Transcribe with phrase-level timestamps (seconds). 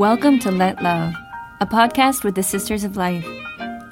[0.00, 1.12] Welcome to Let Love,
[1.60, 3.26] a podcast with the Sisters of Life.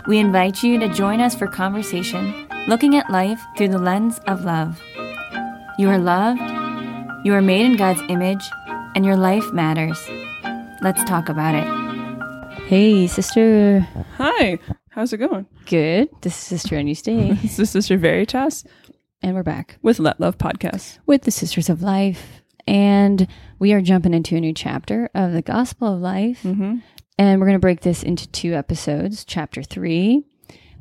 [0.07, 4.43] We invite you to join us for conversation looking at life through the lens of
[4.43, 4.81] love.
[5.79, 6.41] You are loved,
[7.27, 8.43] you are made in God's image,
[8.95, 10.03] and your life matters.
[10.81, 12.63] Let's talk about it.
[12.63, 13.81] Hey, sister.
[14.17, 15.45] Hi, how's it going?
[15.67, 16.09] Good.
[16.22, 18.64] This is Sister Unused Day, This is Sister Veritas
[19.21, 21.00] and we're back with Let Love Podcast.
[21.04, 22.40] with the Sisters of Life.
[22.69, 23.27] And
[23.58, 26.43] we are jumping into a new chapter of the Gospel of Life.
[26.43, 26.77] Mm-hmm.
[27.18, 29.25] And we're going to break this into two episodes.
[29.25, 30.25] Chapter three.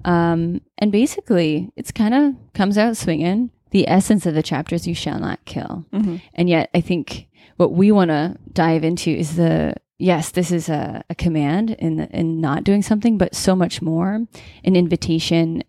[0.06, 3.52] Um, and basically, it's kind of comes out swinging.
[3.72, 5.86] The essence of the chapter is you shall not kill.
[5.92, 6.18] Mm-hmm.
[6.36, 7.28] And yet, I think
[7.58, 11.98] what we want to dive into is the yes, this is a, a command in
[11.98, 14.26] the, in not doing something, but so much more
[14.64, 15.64] an invitation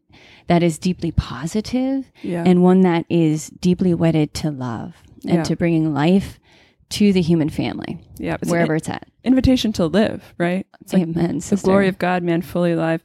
[0.48, 2.44] that is deeply positive Yeah.
[2.46, 4.94] and one that is deeply wedded to love
[5.24, 5.42] and Yeah.
[5.45, 6.38] to bringing life
[6.90, 8.36] to the human family yeah.
[8.40, 9.06] It's wherever an it's at.
[9.24, 10.66] invitation to live, right?
[10.80, 11.38] It's like Amen.
[11.38, 13.02] the glory of God, man, fully alive.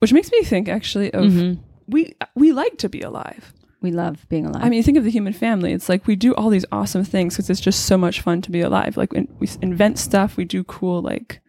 [0.00, 1.58] Which makes me think actually of Mhm.
[1.86, 3.52] we we like to be alive.
[3.80, 4.62] We love being alive.
[4.64, 5.72] I mean, think of the human family.
[5.72, 8.50] It's like we do all these awesome things because it's just so much fun to
[8.50, 8.96] be alive.
[8.96, 11.40] Like we invent stuff, we do cool like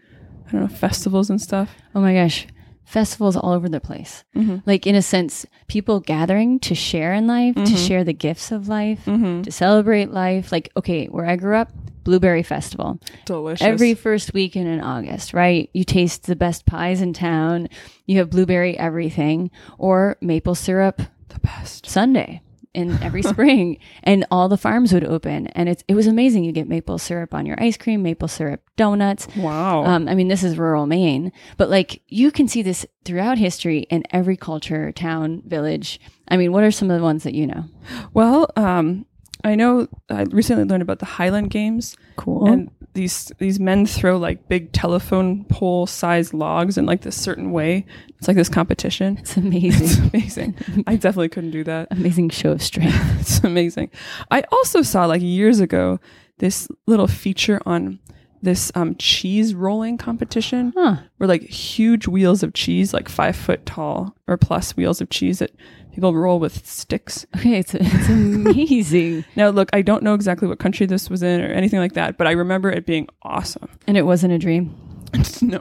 [0.48, 1.76] I don't know festivals and stuff.
[1.96, 2.46] oh my gosh,
[2.86, 4.23] festivals all over the place.
[4.36, 4.58] Mm-hmm.
[4.66, 7.88] Like in a sense, people gathering to share in life, to Mhm.
[7.88, 9.42] share the gifts of life, Mm-hmm.
[9.44, 10.52] to celebrate life.
[10.52, 11.72] Like okay, where I grew up,
[12.03, 13.00] Blueberry Festival.
[13.25, 13.66] Delicious.
[13.66, 15.70] Every first weekend in August, right?
[15.73, 17.70] You taste the best pies in town.
[18.06, 21.86] You have blueberry everything or maple syrup the best.
[21.90, 22.42] Sunday
[22.74, 25.48] in every spring and all the farms would open.
[25.48, 26.44] And it's it was amazing.
[26.44, 29.28] You get maple syrup on your ice cream maple syrup donuts.
[29.36, 29.84] Wow.
[29.86, 33.80] um, i mean this is rural maine but like you can see this throughout history
[33.90, 36.00] in every culture town village.
[36.28, 37.66] I mean what are some of the ones that you know?
[38.14, 39.06] Well, um,
[39.44, 41.96] I know I recently learned about the Highland Games.
[42.16, 47.20] cool and these these men throw like big telephone pole sized logs in like this
[47.20, 47.86] certain way.
[48.20, 49.18] It's like this competition.
[49.18, 50.56] it's amazing It's amazing.
[50.88, 51.88] I definitely couldn't do that.
[51.92, 53.90] amazing show of strength It's amazing.
[54.32, 56.00] I also saw like years ago
[56.38, 58.00] this little feature on
[58.42, 63.66] this um, cheese rolling competition huh where like huge wheels of cheese, like five foot
[63.66, 65.52] tall or plus wheels of cheese that
[65.94, 67.26] people roll with sticks.
[67.38, 71.42] okay it's, it's amazing Now, look, I don't know exactly what country this was in
[71.42, 73.70] or anything like that, but I remember it being awesome.
[73.88, 74.76] and it wasn't a dream
[75.44, 75.59] no.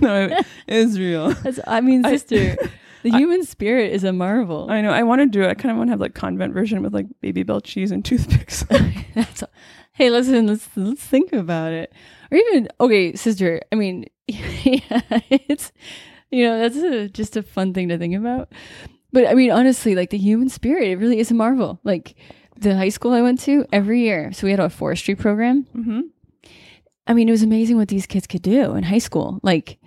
[0.00, 1.30] no, it is real.
[1.32, 2.56] That's, i mean I- sister
[3.04, 4.90] the human spirit is a marvel I know.
[4.90, 5.48] I want to do it.
[5.48, 8.04] I kind of want to have like convent version with like baby bell cheese and
[8.04, 8.64] toothpicks.
[9.14, 9.50] That's all.
[9.92, 11.92] Hey, listen, let's let's think about it.
[12.32, 13.62] Or even okay, sister.
[13.70, 15.72] I mean, yeah, it's
[16.30, 18.50] you know that's a, just a fun thing to think about.
[19.12, 21.80] But I mean, honestly, like the human spirit, it really is a marvel.
[21.84, 22.14] Like
[22.56, 25.64] the high school I went to every year, so we had a forestry program.
[25.72, 26.00] hmm
[27.06, 29.40] I mean, it was amazing what these kids could do in high school.
[29.42, 29.78] Like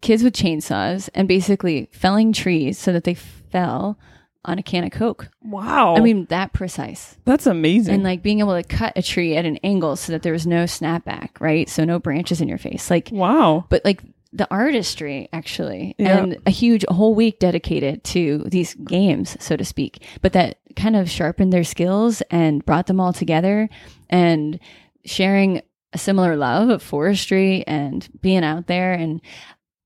[0.00, 3.98] kids with chainsaws and basically felling trees so that they fell
[4.46, 5.28] on a can of Coke.
[5.42, 5.94] Wow.
[5.96, 7.16] I mean, that precise.
[7.24, 7.94] that's amazing.
[7.94, 10.46] and like being able to cut a tree at an angle so that there was
[10.46, 11.68] no snapback, right?
[11.68, 12.90] So no branches in your face.
[12.90, 13.64] Like, wow.
[13.68, 14.02] but like
[14.36, 16.18] the artistry actually, Yeah.
[16.18, 20.02] and a huge a whole week dedicated to these games, so to speak.
[20.22, 23.68] But that kind of sharpened their skills and brought them all together
[24.10, 24.58] and
[25.04, 25.62] sharing
[25.92, 29.20] a similar love of forestry and being out there and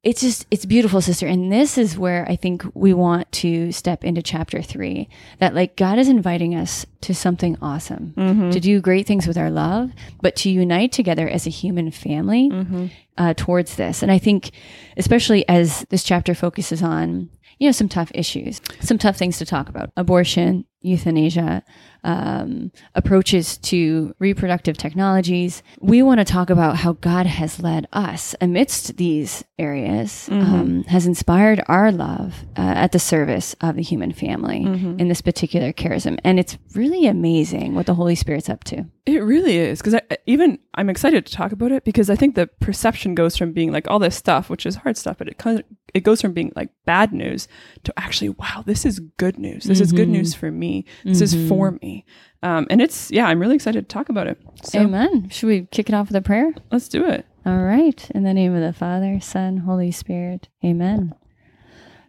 [0.04, 4.04] it's just it's beautiful sister and this is where i think we want to step
[4.04, 5.09] into chapter 3
[5.41, 8.50] that like god is inviting us to something awesome Mm-hmm.
[8.50, 9.91] to do great things with our love
[10.22, 12.87] but to unite together as a human family Mm-hmm.
[13.16, 14.53] uh, towards this and i think
[14.97, 19.44] especially as this chapter focuses on you know some tough issues some tough things to
[19.44, 21.62] talk about abortion euthanasia
[22.05, 28.34] um, approaches to reproductive technologies we want to talk about how god has led us
[28.41, 34.12] amidst these areas um, has inspired our love uh, at the service of the human
[34.12, 34.62] family
[34.99, 36.19] in this particular charism.
[36.25, 38.87] And it's really amazing what the holy spirit's up to.
[39.06, 42.47] It really is because even I'm excited to talk about it because I think the
[42.61, 45.58] perception goes from being like all this stuff, which is hard stuff, but it kind
[45.58, 45.64] of,
[45.94, 47.49] it goes from being like bad news
[47.85, 49.64] to actually, wow, this is good news.
[49.64, 50.85] This is good news for me.
[51.05, 52.05] This is for me.
[52.43, 54.38] Um, and it's yeah, I'm really excited to talk about it.
[54.62, 57.26] So amen should we kick it off with a prayer let's do it.
[57.44, 58.11] All right.
[58.11, 60.49] In the name of the Father, Son, Holy Spirit.
[60.62, 61.14] Amen.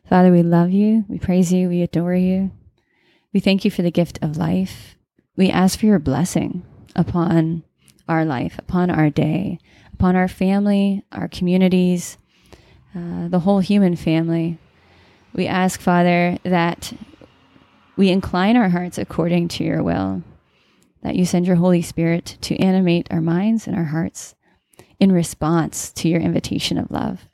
[0.08, 1.06] Father, we love you.
[1.08, 1.70] We praise you.
[1.70, 2.52] We adore you.
[3.32, 4.98] We thank you for the gift of life.
[5.38, 6.66] We ask for your blessing
[6.96, 7.64] upon
[8.08, 9.60] our life, upon our day,
[9.94, 12.18] upon our family, our communities,
[12.96, 14.58] uh, the whole human family.
[15.34, 16.94] We ask, Father, that
[17.96, 20.24] we incline our hearts according to your will,
[21.04, 24.36] that you send your Holy Spirit to animate our minds and our hearts
[25.00, 27.28] in response to your invitation of love,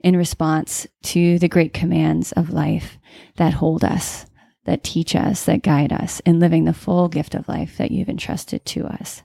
[0.00, 2.98] in response to the great commands of life
[3.36, 4.26] that hold us,
[4.64, 8.08] that teach us, that guide us in living the full gift of life that you've
[8.08, 9.22] entrusted to us.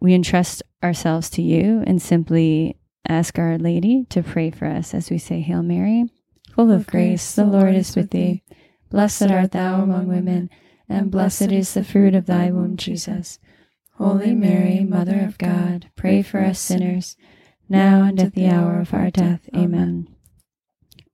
[0.00, 2.76] We entrust ourselves to you and simply
[3.08, 6.04] ask Our Lady to pray for us as we say, Hail Mary,
[6.54, 8.42] full of grace, the Lord is with thee.
[8.90, 10.50] Blessed art thou among women,
[10.88, 13.38] and blessed is the fruit of thy womb, Jesus.
[13.96, 17.16] Holy Mary, Mother of God, pray for us sinners,
[17.68, 19.48] now and at the hour of our death.
[19.54, 20.08] Amen.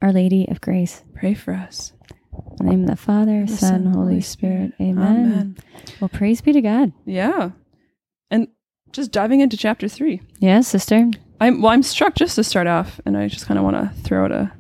[0.00, 1.92] Our Lady of Grace, Pray for us.
[2.60, 4.72] in the name of the Father, The Son, Holy Spirit.
[4.80, 5.56] Amen.
[6.00, 6.92] Well, praise be to God.
[7.04, 7.50] Yeah.
[8.30, 8.48] And
[8.92, 10.20] just diving into chapter three.
[10.38, 11.10] Yes, sister.
[11.40, 14.02] I'm well, I'm struck just to start off, and I just kind of want to
[14.02, 14.52] throw out a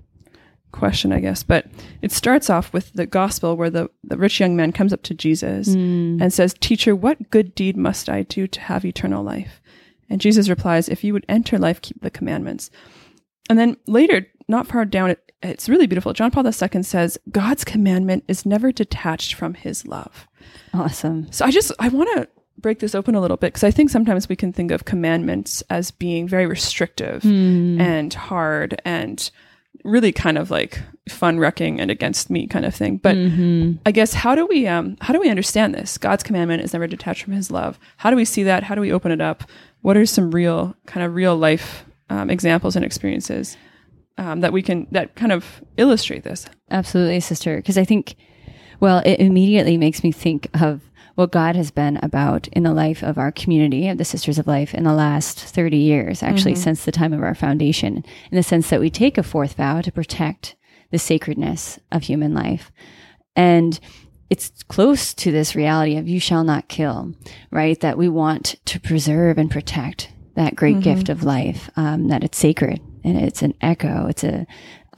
[0.72, 1.42] question, I guess.
[1.42, 1.66] But
[2.02, 5.14] it starts off with the gospel where the, the rich young man comes up to
[5.14, 6.20] Jesus Mm.
[6.22, 9.60] and says, Teacher, what good deed must I do to have eternal life?
[10.10, 12.70] And Jesus replies, If you would enter life, keep the commandments.
[13.50, 16.12] And then later, not far down, it, it's really beautiful.
[16.12, 20.28] John Paul II says, God's commandment is never detached from his love.
[20.74, 21.30] Awesome.
[21.32, 22.28] So I just I want to
[22.60, 25.62] break this open a little bit because I think sometimes we can think of commandments
[25.70, 27.80] as being very restrictive Mm.
[27.80, 29.30] and hard and
[29.84, 32.96] really kind of like fun wrecking and against me kind of thing.
[32.98, 33.78] But Mhm.
[33.86, 35.96] I guess how do we um how do we understand this?
[35.98, 37.78] God's commandment is never detached from His love.
[37.98, 38.64] How do we see that?
[38.64, 39.44] How do we open it up?
[39.82, 43.56] What are some real kind of real life um, examples and experiences
[44.18, 46.46] um, that we can that kind of illustrate this?
[46.70, 47.56] Absolutely, sister.
[47.56, 48.16] Because I think,
[48.80, 50.80] well, it immediately makes me think of
[51.18, 54.46] what God has been about in the life of our community of the Sisters of
[54.46, 56.62] Life in the last 30 years, actually, mm-hmm.
[56.62, 59.80] since the time of our foundation, in the sense that we take a fourth vow
[59.80, 60.54] to protect
[60.92, 62.70] the sacredness of human life.
[63.34, 63.80] And
[64.30, 67.12] it's close to this reality of you shall not kill,
[67.50, 67.80] right?
[67.80, 70.82] That we want to preserve and protect that great mm-hmm.
[70.82, 74.46] gift of life, um, that it's sacred and it's an echo, it's an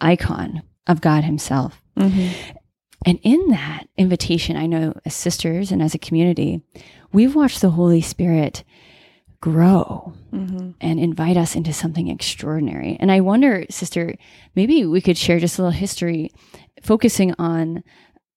[0.02, 1.80] icon of God Himself.
[1.96, 2.58] Mm-hmm.
[3.06, 6.62] And in that invitation, I know as sisters and as a community,
[7.12, 8.62] we've watched the Holy Spirit
[9.40, 10.72] grow mm-hmm.
[10.80, 12.98] and invite us into something extraordinary.
[13.00, 14.14] And I wonder, sister,
[14.54, 16.30] maybe we could share just a little history
[16.82, 17.82] focusing on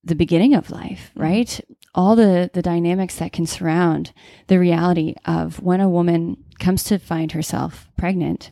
[0.03, 1.21] the beginning of life, mm-hmm.
[1.21, 1.61] right?
[1.93, 4.13] All the the dynamics that can surround
[4.47, 8.51] the reality of when a woman comes to find herself pregnant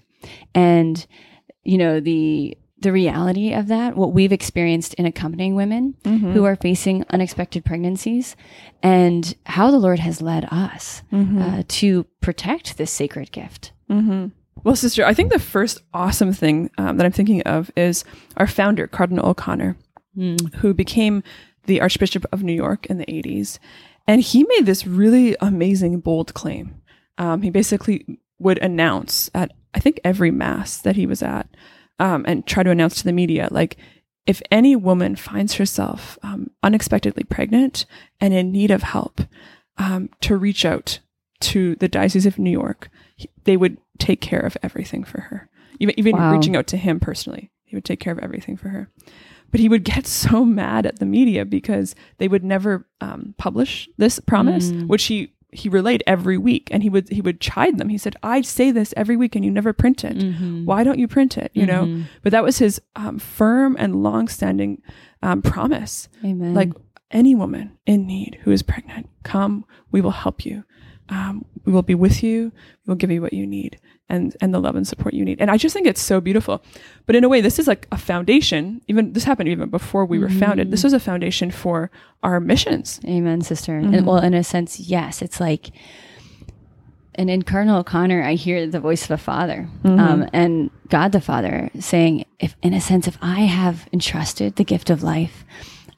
[0.54, 1.08] and
[1.64, 5.96] you know the the reality of that what we've experienced in accompanying women
[6.34, 8.36] who are facing unexpected pregnancies
[8.84, 11.04] and how the lord has led us
[11.42, 13.72] uh, to protect this sacred gift.
[14.64, 18.04] Well, sister, I think the first awesome thing um, that I'm thinking of is
[18.38, 19.76] our founder, Cardinal O'Connor,
[20.58, 21.24] who became
[21.66, 23.60] the Archbishop of New York in the 80s.
[24.08, 26.82] And he made this really amazing, bold claim.
[27.18, 31.48] Um, he basically would announce at, I think, every Mass that he was at,
[32.02, 33.78] um, and try to announce to the media, like,
[34.28, 37.86] if any woman finds herself um, unexpectedly pregnant
[38.20, 39.22] and in need of help,
[39.78, 41.00] um, to reach out
[41.40, 42.90] to the Diocese of New York.
[43.46, 45.50] They would take care of everything for her.
[45.80, 46.32] Even, even Wow.
[46.32, 48.90] reaching out to him personally, he would take care of everything for her.
[49.50, 53.90] But he would get so mad at the media because they would never um, publish
[53.98, 57.90] this promise, which he he relayed every week, and he would he would chide them.
[57.90, 60.16] He said, "I say this every week, and you never print it.
[60.66, 62.04] Why don't you print it?" You know.
[62.24, 64.82] But that was his um, firm and long-standing
[65.22, 66.72] um, promise amen like
[67.12, 70.64] any woman in need who is pregnant, come, we will help you.
[71.10, 72.54] Um, we will be with you.
[72.86, 73.80] We will give you what you need
[74.12, 75.40] and, and the love and support you need.
[75.40, 76.62] And I just think it's so beautiful.
[77.06, 78.82] But in a way, this is like a foundation.
[78.88, 80.40] Even this happened even before we were mm-hmm.
[80.40, 80.70] founded.
[80.70, 81.90] This was a foundation for
[82.22, 83.00] our missions.
[83.06, 83.76] Amen, sister.
[83.76, 84.06] And mm-hmm.
[84.06, 85.72] well, in a sense, yes, it's like,
[87.16, 90.24] and in Cardinal O'Connor, I hear the voice of a father um, mm-hmm.
[90.34, 94.90] and God the Father saying, if in a sense, if I have entrusted the gift
[94.90, 95.46] of life,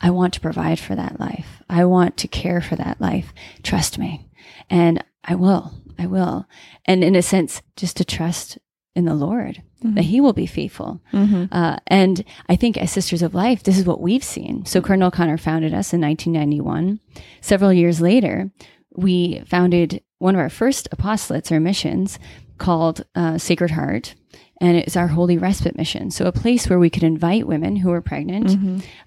[0.01, 1.63] I want to provide for that life.
[1.69, 3.33] I want to care for that life.
[3.63, 4.27] Trust me.
[4.69, 5.73] And I will.
[5.99, 6.45] I will.
[6.85, 8.57] And in a sense, just to trust
[8.95, 9.61] in the Lord
[9.95, 11.01] that He will be faithful.
[11.51, 14.65] Uh, and I think as Sisters of Life, this is what we've seen.
[14.65, 16.99] So Cardinal O'Connor founded us in 1991.
[17.41, 18.49] Several years later,
[18.95, 22.17] we founded one of our first apostolates or missions
[22.59, 24.15] called uh, Sacred Heart.
[24.61, 26.09] And it's our Holy Respite Mission.
[26.11, 28.51] So, a place where we could invite women who are pregnant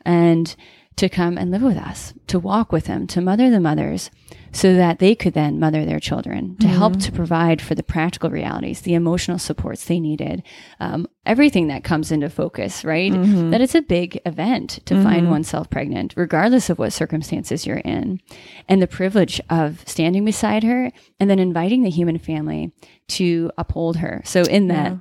[0.04, 0.54] and
[0.96, 4.10] to come and live with us, to walk with them, to mother the mothers,
[4.50, 7.00] so that they could then mother their children, to help mm-hmm.
[7.00, 10.42] to provide for the practical realities, the emotional supports they needed,
[10.80, 13.12] um, everything that comes into focus, right?
[13.12, 13.50] Mm-hmm.
[13.50, 15.32] That it's a big event to find mm-hmm.
[15.32, 18.20] oneself pregnant, regardless of what circumstances you're in.
[18.66, 22.72] And the privilege of standing beside her and then inviting the human family
[23.08, 24.22] to uphold her.
[24.24, 24.96] So, in that,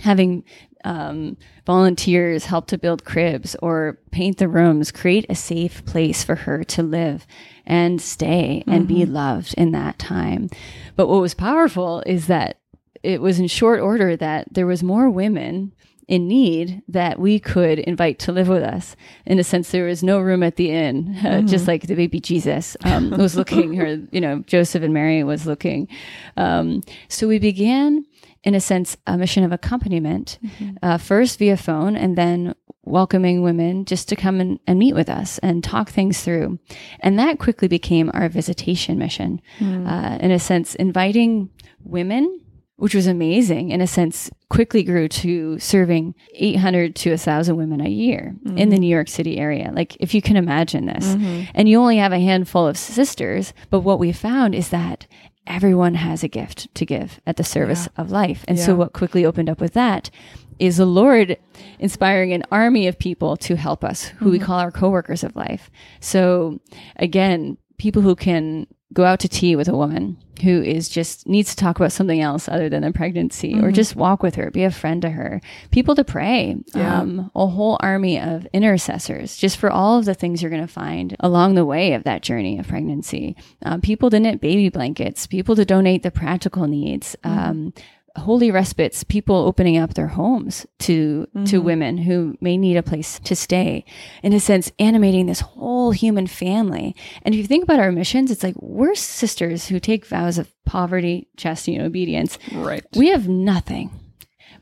[0.00, 0.44] having
[0.84, 6.34] um, volunteers help to build cribs or paint the rooms, create a safe place for
[6.34, 7.26] her to live
[7.64, 10.50] and stay and be loved in that time.
[10.96, 12.58] But what was powerful is that
[13.02, 15.72] it was in short order that there was more women
[16.08, 18.96] in need that we could invite to live with us.
[19.24, 22.20] In a sense, there was no room at the inn, uh, just like the baby
[22.20, 25.88] Jesus um, was looking, or you know, Joseph and Mary was looking.
[26.36, 28.04] Um, so we began,
[28.44, 30.38] in a sense, a mission of accompaniment,
[30.82, 35.08] uh, first via phone, and then welcoming women just to come and, and meet with
[35.08, 36.58] us and talk things through.
[37.00, 39.40] And that quickly became our visitation mission.
[39.86, 41.50] Uh, in a sense, inviting
[41.84, 42.40] women
[42.76, 47.88] which was amazing in a sense, quickly grew to serving 800 to 1,000 women a
[47.88, 49.70] year in the New York City area.
[49.72, 51.14] Like, if you can imagine this,
[51.54, 55.06] and you only have a handful of sisters, but what we found is that
[55.46, 58.44] everyone has a gift to give at the service of life.
[58.48, 60.10] And so, what quickly opened up with that
[60.58, 61.36] is the Lord
[61.78, 64.46] inspiring an army of people to help us, who we mm-hmm.
[64.46, 65.70] call our coworkers of life.
[66.00, 66.60] So,
[66.96, 71.50] again, people who can go out to tea with a woman who is just needs
[71.50, 74.64] to talk about something else other than a pregnancy or just walk with her be
[74.64, 77.00] a friend to her people to pray Yeah.
[77.00, 80.72] um, a whole army of intercessors just for all of the things you're going to
[80.72, 83.36] find along the way of that journey of pregnancy.
[83.64, 87.72] Um, people to knit baby blankets people to donate the practical needs um,
[88.16, 93.18] holy respites people opening up their homes to to women who may need a place
[93.20, 93.84] to stay.
[94.22, 96.94] In a sense animating this whole human family.
[97.22, 100.52] And if you think about our missions it's like we're sisters who take vows of
[100.64, 102.38] poverty chastity and obedience.
[102.52, 102.84] Right.
[102.94, 103.90] we have nothing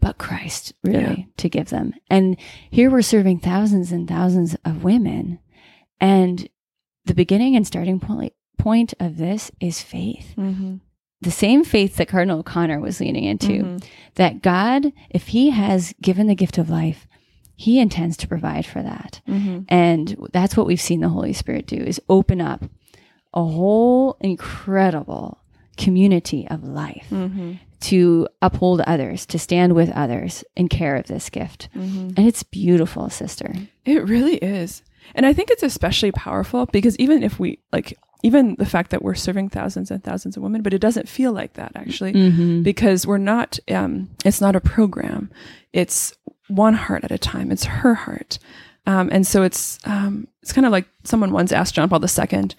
[0.00, 1.92] but Christ really to give them.
[2.08, 2.36] And
[2.70, 5.38] here we're serving thousands and thousands of women.
[6.00, 6.48] And
[7.04, 10.34] the beginning and starting point point of this is faith.
[10.36, 10.76] Mm-hmm.
[11.20, 13.76] The same faith that Cardinal O'Connor was leaning into mm-hmm.
[14.14, 17.06] that God, if He has given the gift of life,
[17.56, 19.20] He intends to provide for that.
[19.28, 19.62] Mm-hmm.
[19.68, 22.64] And that's what we've seen the Holy Spirit do is open up
[23.34, 25.38] a whole incredible
[25.76, 27.52] community of life mm-hmm.
[27.80, 31.68] to uphold others, to stand with others in care of this gift.
[32.16, 33.54] And it's beautiful, sister.
[33.84, 34.82] It really is.
[35.14, 39.02] And I think it's especially powerful because even if we like even the fact that
[39.02, 42.12] we're serving thousands and thousands of women, but it doesn't feel like that actually
[42.62, 45.30] because we're not um it's not a program.
[45.72, 46.12] It's
[46.48, 47.50] one heart at a time.
[47.50, 48.38] It's her heart.
[48.86, 52.50] Um and so it's um it's kind of like someone once asked John Paul II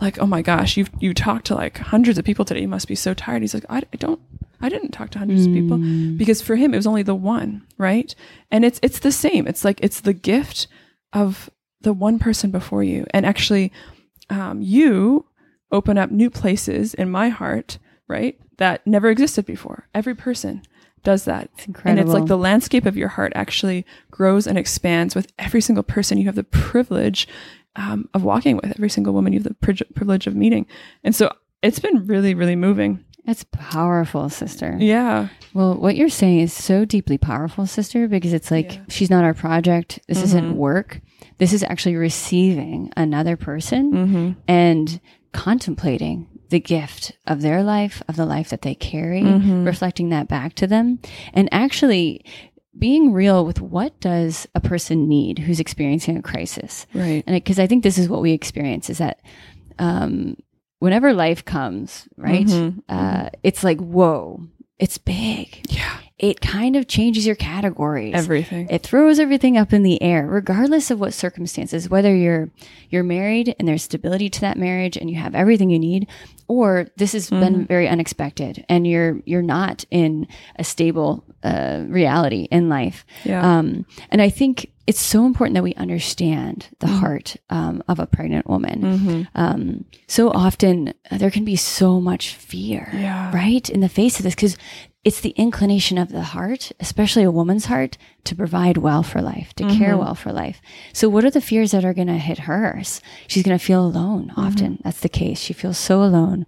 [0.00, 2.62] like, "Oh my gosh, you you talked to like hundreds of people today.
[2.62, 4.20] You must be so tired." He's like, "I, I don't
[4.60, 5.78] I didn't talk to hundreds of people
[6.18, 8.14] because for him it was only the one, right?
[8.50, 9.46] And it's it's the same.
[9.46, 10.66] It's like it's the gift
[11.12, 11.50] of
[11.80, 13.72] the one person before you, and actually,
[14.30, 15.26] um, you
[15.72, 18.38] open up new places in my heart, right?
[18.56, 19.86] That never existed before.
[19.94, 20.62] Every person
[21.02, 21.48] does that,
[21.84, 25.82] and it's like the landscape of your heart actually grows and expands with every single
[25.82, 27.26] person you have the privilege
[27.76, 28.66] um, of walking with.
[28.72, 30.66] Every single woman you have the pri- privilege of meeting,
[31.04, 31.32] and so
[31.62, 33.02] it's been really, really moving.
[33.26, 34.76] That's powerful, sister.
[34.80, 35.28] Yeah.
[35.54, 38.80] Well, what you're saying is so deeply powerful, sister, because it's like Yeah.
[38.88, 40.00] she's not our project.
[40.08, 40.24] This Mhm.
[40.24, 41.00] isn't work.
[41.38, 44.30] This is actually receiving another person Mm-hmm.
[44.48, 45.00] and
[45.32, 49.64] contemplating the gift of their life, of the life that they carry, Mhm.
[49.64, 50.98] reflecting that back to them,
[51.32, 52.24] and actually
[52.76, 56.86] being real with what does a person need who's experiencing a crisis.
[56.94, 57.22] Right.
[57.26, 59.20] And because I think this is what we experience is that
[59.78, 60.36] um,
[60.80, 62.82] whenever life comes, right, Mhm.
[62.88, 64.42] uh, it's like, whoa,
[64.78, 65.60] it's big.
[65.70, 65.96] Yeah.
[66.20, 68.12] It kind of changes your categories.
[68.14, 68.68] Everything.
[68.68, 71.88] It throws everything up in the air, regardless of what circumstances.
[71.88, 72.50] Whether you're
[72.90, 76.06] you're married and there's stability to that marriage and you have everything you need,
[76.46, 82.46] or this has been very unexpected and you're you're not in a stable uh, reality
[82.50, 83.06] in life.
[83.24, 83.40] yeah.
[83.58, 88.06] Um, and I think it's so important that we understand the heart um, of a
[88.06, 88.82] pregnant woman.
[88.82, 89.22] mm-hmm.
[89.36, 93.30] Um, so often uh, there can be so much fear, Yeah.
[93.32, 94.56] right, in the face of this because
[95.02, 99.54] it's the inclination of the heart, especially a woman's heart, to provide well for life,
[99.54, 100.60] to care well for life.
[100.92, 103.00] So, what are the fears that are going to hit hers?
[103.26, 104.32] She's going to feel alone.
[104.36, 105.40] Often that's the case.
[105.40, 106.44] She feels so alone.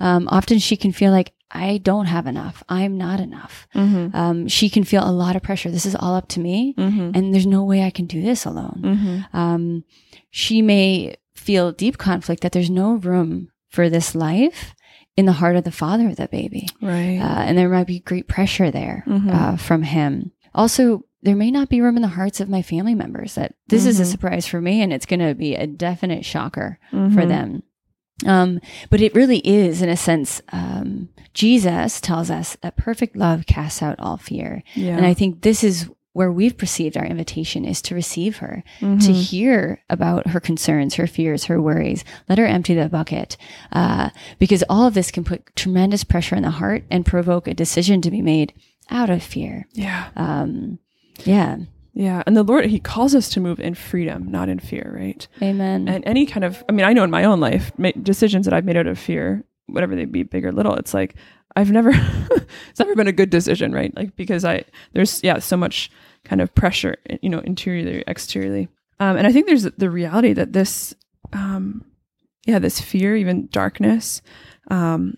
[0.00, 2.64] Um, often she can feel like I don't have enough.
[2.68, 3.68] I'm not enough.
[3.76, 4.16] Mm-hmm.
[4.16, 5.70] Um, she can feel a lot of pressure.
[5.70, 7.10] This is all up to me, Mm-hmm.
[7.14, 8.80] and there's no way I can do this alone.
[8.84, 9.36] Mm-hmm.
[9.36, 9.84] Um,
[10.30, 14.74] she may feel deep conflict that there's no room for this life
[15.16, 16.68] in the heart of the father of the baby.
[16.82, 17.18] Right.
[17.18, 19.32] Uh, and there might be great pressure there Mhm.
[19.32, 20.32] uh, from him.
[20.54, 23.86] Also, there may not be room in the hearts of my family members that this
[23.86, 24.06] is a Mhm.
[24.10, 27.28] surprise for me and it's going to be a definite shocker for Mhm.
[27.28, 27.62] them.
[28.26, 33.46] Um, but it really is, in a sense, um, Jesus tells us that perfect love
[33.46, 34.62] casts out all fear.
[34.74, 34.96] Yeah.
[34.96, 38.86] And I think this is where we've perceived our invitation is to receive her, to
[38.86, 39.22] Mhm.
[39.22, 42.02] hear about her concerns, her fears, her worries.
[42.28, 43.36] Let her empty the bucket.
[43.72, 47.52] Uh, because all of this can put tremendous pressure on the heart and provoke a
[47.54, 48.52] decision to be made
[48.90, 49.66] out of fear.
[49.74, 50.06] yeah.
[50.16, 50.78] Um,
[51.24, 51.56] yeah.
[51.94, 52.22] Yeah.
[52.26, 55.26] And the Lord, He calls us to move in freedom, not in fear, right?
[55.42, 55.86] Amen.
[55.88, 57.70] And any kind of, I mean, I know in my own life,
[58.02, 61.14] decisions that I've made out of fear, whatever they be, big or little, it's like,
[61.56, 61.90] I've never,
[62.70, 63.94] it's never been a good decision, right?
[63.96, 65.90] Like, because I, there's, yeah, so much
[66.24, 68.68] kind of pressure, you know, interiorly, exteriorly.
[69.00, 70.94] Um, and I think there's the reality that this,
[71.32, 71.84] um,
[72.46, 74.22] yeah, this fear, even darkness,
[74.70, 75.14] um,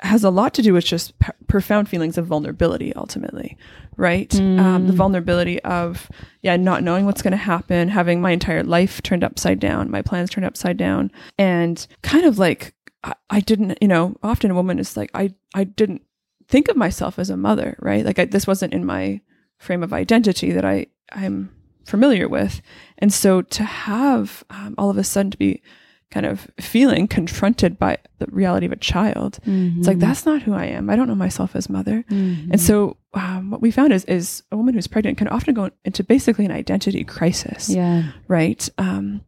[0.00, 3.56] has a lot to do with just p- profound feelings of vulnerability ultimately
[3.96, 6.10] right um, the vulnerability of
[6.42, 10.02] yeah not knowing what's going to happen having my entire life turned upside down my
[10.02, 12.73] plans turned upside down and kind of like
[13.04, 16.02] I, I didn't you know often a woman is like i i didn't
[16.48, 18.04] think of myself as a mother right?
[18.04, 19.20] Like I, this wasn't in my
[19.58, 21.50] frame of identity that i i'm
[21.84, 22.62] familiar with.
[22.96, 25.62] And so to have um, all of a sudden to be
[26.10, 29.38] kind of feeling confronted by the reality of a child
[29.78, 30.88] it's like that's not who i am.
[30.88, 32.04] I don't know myself as mother.
[32.10, 32.52] Mm-hmm.
[32.52, 35.70] and so um, what we found is is a woman who's pregnant can often go
[35.84, 38.12] into basically an identity crisis yeah.
[38.28, 38.68] right?
[38.78, 39.22] Um,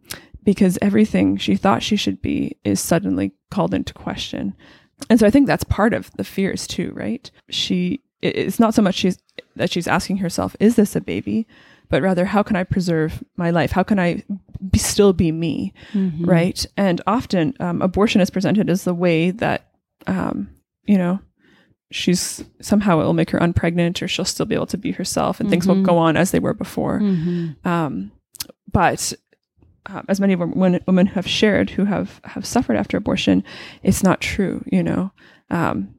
[0.47, 4.55] because everything she thought she should be is suddenly called into question.
[5.11, 7.31] And so i think that's part of the fears too right?
[7.51, 9.19] She it's not so much she's
[9.57, 11.47] that she's asking herself is this a baby?
[11.89, 13.71] but rather how can i preserve my life?
[13.73, 14.23] How can i
[14.73, 15.75] be, still be me?
[15.93, 16.27] Mhm.
[16.27, 16.65] right?
[16.77, 19.69] And often um, abortion is presented as the way that
[20.07, 20.49] um,
[20.87, 21.19] you know
[21.93, 25.39] she's somehow it will make her unpregnant or she'll still be able to be herself
[25.41, 25.85] and things will Mhm.
[25.85, 26.99] go on as they were before.
[27.01, 27.55] Mhm.
[27.67, 28.11] um,
[28.73, 29.13] but
[29.89, 33.43] uh, as many women, women have shared who have, have suffered after abortion,
[33.83, 35.13] it's not true, you know,
[35.51, 35.95] um,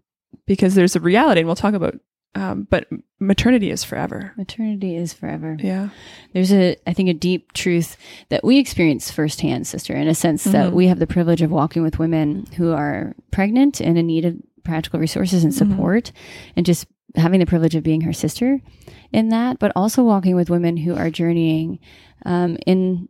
[0.46, 1.96] because there's a reality, and we'll talk about.
[2.36, 2.88] Um, but
[3.20, 4.32] maternity is forever.
[4.38, 5.58] Maternity is forever.
[5.60, 5.90] Yeah.
[6.34, 7.98] There's a, I think, a deep truth
[8.30, 10.74] that we experience firsthand, sister, in a sense that Mhm.
[10.74, 14.36] we have the privilege of walking with women who are pregnant and in need of
[14.64, 15.72] practical resources and Mm-hmm.
[15.72, 16.12] support,
[16.56, 18.60] and just having the privilege of being her sister
[19.12, 21.80] in that, but also walking with women who are journeying
[22.26, 23.08] um, in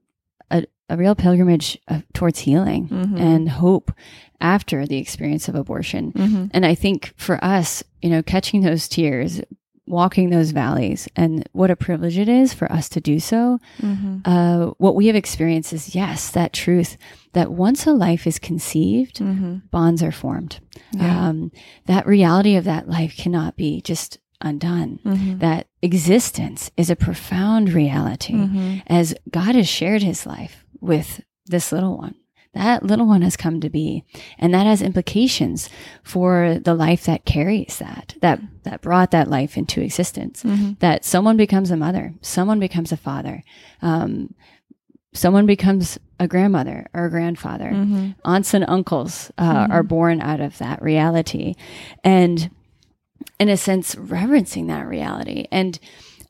[0.89, 3.19] a real pilgrimage of, towards healing Mhm.
[3.19, 3.91] and hope
[4.39, 6.12] after the experience of abortion.
[6.13, 6.45] Mm-hmm.
[6.52, 9.41] And I think for us, you know, catching those tears,
[9.88, 13.58] walking those valleys, and what a privilege it is for us to do so.
[13.82, 14.17] Mm-hmm.
[14.26, 16.97] Uh, what we have experienced is yes, that truth
[17.34, 19.56] that once a life is conceived, Mm-hmm.
[19.71, 20.60] bonds are formed.
[20.93, 21.30] Yeah.
[21.30, 21.52] Um,
[21.86, 25.00] that reality of that life cannot be just undone.
[25.04, 25.39] Mm-hmm.
[25.39, 28.84] That existence is a profound reality Mhm.
[28.88, 32.16] as God has shared his life with this little one.
[32.54, 34.04] That little one has come to be,
[34.40, 35.70] and that has implications
[36.02, 40.42] for the life that carries that, that, that brought that life into existence.
[40.42, 40.74] Mm-hmm.
[40.80, 43.44] That someone becomes a mother, someone becomes a father,
[43.84, 44.34] um,
[45.13, 47.70] someone becomes a grandmother or a grandfather.
[47.70, 48.12] Mm-hmm.
[48.26, 51.54] Aunts and uncles uh, are born out of that reality,
[52.04, 52.50] and
[53.40, 55.46] in a sense, reverencing that reality.
[55.52, 55.80] And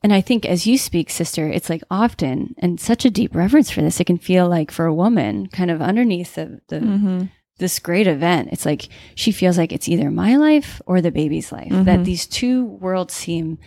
[0.02, 3.70] and I think as you speak, sister, it's like often and such a deep reverence
[3.70, 4.00] for this.
[4.00, 7.24] It can feel like for a woman, kind of underneath the, the Mm-hmm.
[7.58, 11.50] this great event, it's like she feels like it's either my life or the baby's
[11.52, 11.70] life.
[11.70, 13.58] That these two worlds seem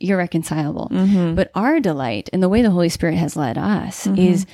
[0.00, 0.88] irreconcilable.
[0.92, 1.34] Mm-hmm.
[1.34, 4.46] But our delight and the way the Holy Spirit has led us is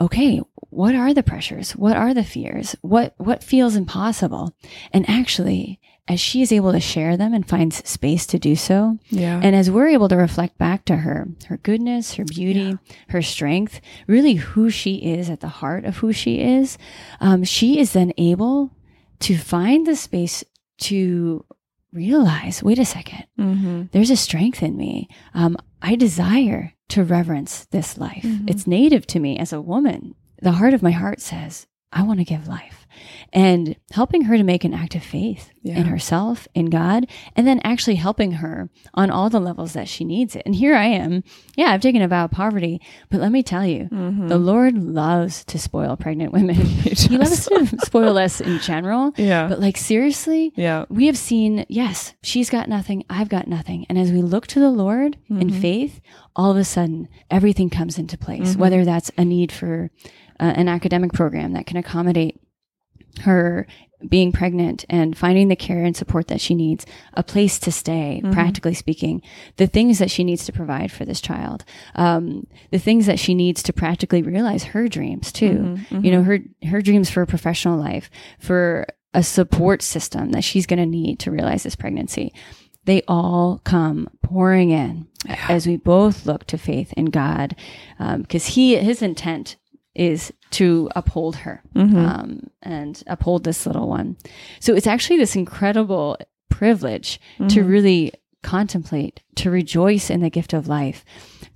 [0.00, 1.72] okay, what are the pressures?
[1.76, 2.74] What are the fears?
[2.82, 4.54] What what feels impossible?
[4.92, 8.98] And actually, as she is able to share them and finds space to do so,
[9.10, 9.40] Yeah.
[9.42, 12.76] and as we're able to reflect back to her, her goodness, her beauty,
[13.08, 16.76] her strength, really who she is at the heart of who she is,
[17.20, 18.72] um, she is then able
[19.20, 20.42] to find the space
[20.78, 21.44] to
[21.92, 23.82] realize wait a second, mm-hmm.
[23.92, 25.08] there's a strength in me.
[25.34, 28.24] Um, I desire to reverence this life.
[28.46, 30.14] It's native to me as a woman.
[30.40, 32.81] The heart of my heart says, I want to give life.
[33.32, 35.78] And helping her to make an act of faith Yeah.
[35.78, 40.04] in herself, in God, and then actually helping her on all the levels that she
[40.04, 40.42] needs it.
[40.44, 41.22] And here I am.
[41.56, 44.28] Yeah, I've taken a vow of poverty, but let me tell you, Mm-hmm.
[44.28, 46.54] the Lord loves to spoil pregnant women.
[46.56, 49.12] he loves to spoil us in general.
[49.16, 49.48] Yeah.
[49.48, 50.84] But like seriously, yeah.
[50.88, 53.86] we have seen, yes, she's got nothing, I've got nothing.
[53.88, 55.60] And as we look to the Lord in Mm-hmm.
[55.60, 56.00] faith,
[56.34, 58.60] all of a sudden everything comes into place, Mm-hmm.
[58.60, 59.90] whether that's a need for
[60.40, 62.40] uh, an academic program that can accommodate
[63.20, 63.66] her
[64.08, 68.20] being pregnant and finding the care and support that she needs, a place to stay,
[68.22, 68.32] Mm-hmm.
[68.32, 69.22] practically speaking,
[69.58, 73.32] the things that she needs to provide for this child, um, the things that she
[73.34, 75.58] needs to practically realize her dreams too.
[75.58, 76.04] Mm-hmm.
[76.04, 80.66] You know, her her dreams for a professional life, for a support system that she's
[80.66, 82.32] going to need to realize this pregnancy.
[82.84, 85.06] They all come pouring in
[85.48, 87.54] as we both look to faith in God,
[87.98, 89.56] because He His intent
[89.94, 91.62] is to uphold her
[91.96, 94.16] um, and uphold this little one.
[94.60, 96.16] So it's actually this incredible
[96.48, 98.12] privilege to really
[98.42, 101.04] contemplate, to rejoice in the gift of life,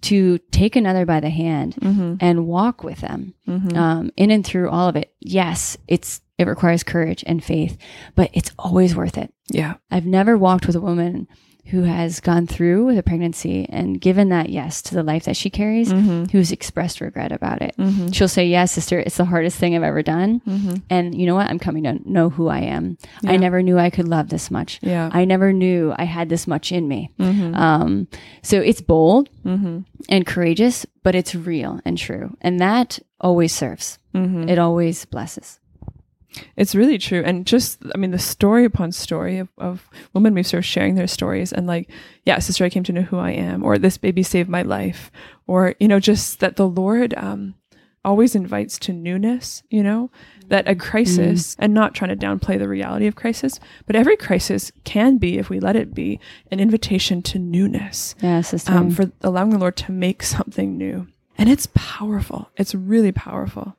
[0.03, 1.77] to take another by the hand
[2.21, 3.35] and walk with them
[3.77, 5.13] um, in and through all of it.
[5.21, 7.79] Yes, it's it requires courage and faith,
[8.15, 9.33] but it's always worth it.
[9.49, 9.75] Yeah.
[9.91, 11.29] I've never walked with a woman
[11.67, 15.37] who has gone through with a pregnancy and given that yes to the life that
[15.37, 16.25] she carries, mm-hmm.
[16.27, 17.75] who's expressed regret about it.
[17.77, 18.09] Mm-hmm.
[18.09, 20.41] She'll say, Yes, sister, it's the hardest thing I've ever done.
[20.47, 20.75] Mm-hmm.
[20.91, 21.51] And you know what?
[21.51, 22.99] I'm coming to know who I am.
[23.25, 24.79] I never knew I could love this much.
[24.83, 25.11] Yeah.
[25.13, 27.11] I never knew I had this much in me.
[27.19, 28.09] Um,
[28.43, 29.29] so it's bold
[30.09, 32.37] and courageous, but it's real and true.
[32.41, 33.99] And that always serves,
[34.49, 35.59] it always blesses.
[36.57, 37.23] It's really true.
[37.25, 41.07] And just, I mean, the story upon story of, of women we've served sharing their
[41.07, 41.91] stories and like,
[42.25, 45.11] yeah, sister, I came to know who I am, or this baby saved my life,
[45.47, 47.55] or, you know, just that the Lord um,
[48.05, 50.11] always invites to newness, you know,
[50.49, 54.71] that a crisis, and not trying to downplay the reality of crisis, but every crisis
[54.85, 56.21] can be, if we let it be,
[56.53, 58.73] an invitation to newness Yeah, sister.
[58.73, 61.09] um, for allowing the Lord to make something new.
[61.39, 62.49] And it's powerful.
[62.57, 63.77] It's really powerful.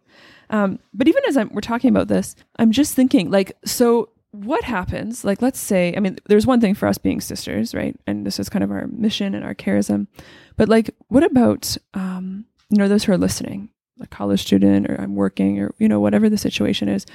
[0.50, 4.64] Um, but even as I'm, we're talking about this, I'm just thinking, like, so what
[4.64, 5.24] happens?
[5.24, 7.96] Like, let's say, I mean, there's one thing for us being sisters, right?
[8.06, 10.08] And this is kind of our mission and our charism.
[10.56, 13.70] But like, what about, um, you know, those who are listening,
[14.02, 17.06] a college student, or I'm working, or you know, whatever the situation is.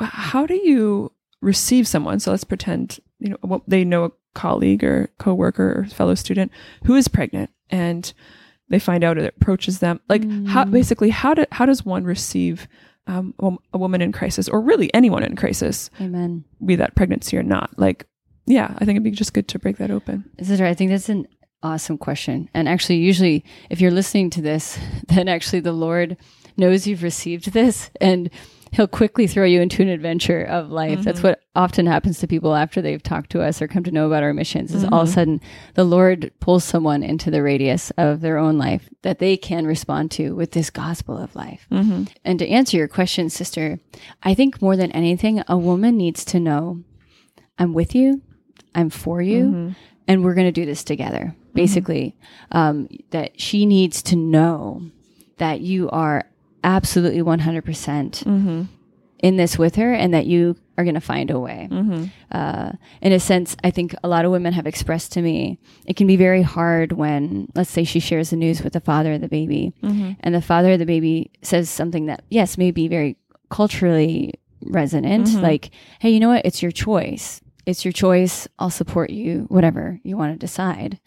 [0.00, 2.20] How do you receive someone?
[2.20, 6.50] So let's pretend, you know, what they know a colleague or coworker or fellow student
[6.84, 8.12] who is pregnant, and
[8.72, 10.00] they find out it approaches them.
[10.08, 12.66] Like how basically how do how does one receive
[13.06, 15.90] um, a, woman in crisis or really anyone in crisis?
[16.00, 16.44] Amen.
[16.64, 17.78] be that pregnancy or not.
[17.78, 18.06] Like
[18.44, 20.24] yeah i think it'd be just good to break that open.
[20.40, 21.28] Sister, I think that's an
[21.62, 22.48] awesome question.
[22.54, 26.16] And actually, usually, if you're listening to this, then actually the Lord
[26.56, 27.90] knows you've received this.
[28.00, 28.30] And
[28.72, 31.02] he'll quickly throw you into an adventure of life.
[31.02, 31.28] That's mm-hmm.
[31.28, 34.22] what often happens to people after they've talked to us or come to know about
[34.22, 35.14] our missions is all of a mm-hmm.
[35.14, 35.40] sudden
[35.74, 40.10] the Lord pulls someone into the radius of their own life that they can respond
[40.12, 41.66] to with this gospel of life.
[41.70, 42.04] Mm-hmm.
[42.24, 43.78] And to answer your question, sister,
[44.22, 46.82] I think more than anything, a woman needs to know
[47.58, 48.22] I'm with you,
[48.74, 49.74] I'm for you,
[50.08, 51.36] and we're going to do this together.
[51.54, 52.16] Basically,
[52.50, 54.90] um, that she needs to know
[55.36, 56.24] that you are
[56.64, 58.62] absolutely 100% mm-hmm.
[59.18, 61.68] in this with her and that you are going to find a way.
[61.70, 62.04] Mm-hmm.
[62.30, 65.96] Uh, in a sense, I think a lot of women have expressed to me it
[65.96, 69.20] can be very hard when, let's say, she shares the news with the father of
[69.20, 70.12] the baby, mm-hmm.
[70.20, 73.16] and the father of the baby says something that, yes, may be very
[73.50, 75.70] culturally resonant, like,
[76.00, 76.44] hey, you know what?
[76.44, 77.40] It's your choice.
[77.66, 78.48] It's your choice.
[78.58, 80.98] I'll support you, whatever you want to decide.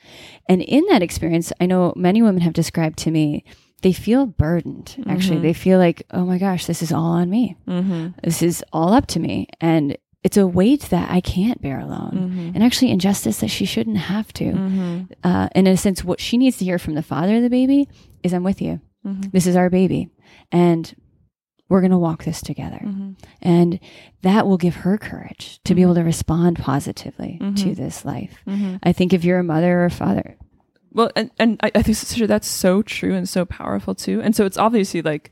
[0.48, 3.44] And in that experience, I know many women have described to me
[3.86, 4.96] they feel burdened.
[5.08, 5.44] Actually, mm-hmm.
[5.44, 7.56] they feel like, oh my gosh, this is all on me.
[7.68, 8.18] Mm-hmm.
[8.24, 9.48] This is all up to me.
[9.62, 12.14] And it's a weight that I can't bear alone.
[12.14, 12.52] Mm-hmm.
[12.56, 15.06] And actually, injustice that she shouldn't have to.
[15.24, 17.50] Uh, and in a sense, what she needs to hear from the father of the
[17.52, 17.88] baby
[18.24, 18.82] is, I'm with you.
[19.32, 20.10] This is our baby.
[20.52, 20.92] And
[21.70, 22.82] we're going to walk this together.
[23.44, 23.80] And
[24.24, 28.42] that will give her courage to be able to respond positively to this life.
[28.82, 30.38] I think if you're a mother or a father,
[30.96, 34.22] well and, and I, I think sister that's so true and so powerful too.
[34.22, 35.30] And so it's obviously like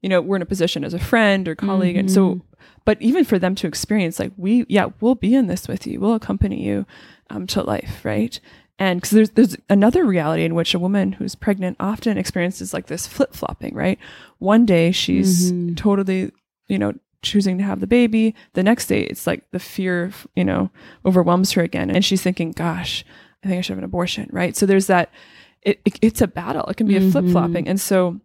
[0.00, 1.96] you know we're in a position as a friend or colleague.
[1.96, 2.40] And so
[2.84, 6.00] but even for them to experience like we yeah we'll be in this with you.
[6.00, 6.86] We'll accompany you
[7.28, 8.38] um, to life right?
[8.78, 12.86] And because there's there's another reality in which a woman who's pregnant often experiences like
[12.86, 13.98] this flip flopping right?
[14.38, 16.30] One day she's totally
[16.68, 18.34] you know choosing to have the baby.
[18.54, 20.70] The next day it's like the fear you know
[21.04, 21.90] overwhelms her again.
[21.90, 23.04] And she's thinking gosh
[23.44, 25.10] i think i should have an abortion right so there's that
[25.62, 28.20] it, it it's a battle it can be a flip flopping and so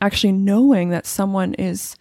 [0.00, 1.96] actually knowing that someone is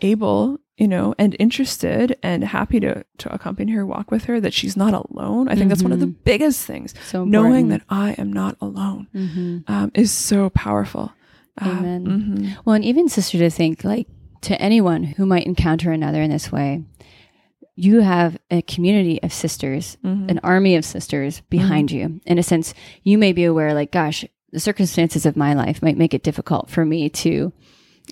[0.00, 4.52] able you know, and interested and happy to to accompany her, walk with her, that
[4.52, 5.48] she's not alone.
[5.48, 6.92] I think that's one of the biggest things.
[7.06, 9.64] So Knowing that I am not alone Mhm.
[9.70, 11.14] um, is so powerful.
[11.56, 12.04] Um, Amen.
[12.04, 12.56] mhm.
[12.66, 14.06] Well, and even sister to think like
[14.42, 16.82] to anyone who might encounter another in this way,
[17.76, 20.30] you have a community of sisters, Mhm.
[20.30, 22.20] an army of sisters behind you.
[22.26, 22.72] In a sense,
[23.04, 26.70] you may be aware, like, gosh, the circumstances of my life might make it difficult
[26.70, 27.52] for me to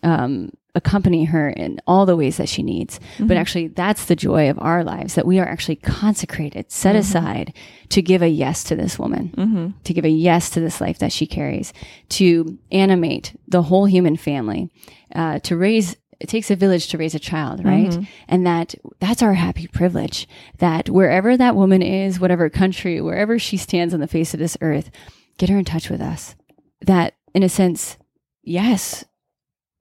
[0.03, 2.99] um, accompany her in all the ways that she needs.
[3.21, 7.53] But actually, that's the joy of our lives that we are actually consecrated, set aside
[7.91, 9.75] to give a yes to this woman, Mhm.
[9.85, 11.73] to give a yes to this life that she carries,
[12.09, 14.69] to animate the whole human family,
[15.15, 15.95] uh, to raise.
[16.25, 17.93] It takes a village to raise a child, right?
[18.29, 20.27] And that that's our happy privilege.
[20.57, 24.57] That wherever that woman is, whatever country, wherever she stands on the face of this
[24.63, 24.91] earth,
[25.37, 26.35] get her in touch with us.
[26.81, 27.99] That, in a sense,
[28.43, 29.05] yes,